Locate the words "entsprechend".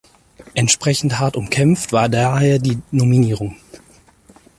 0.55-1.19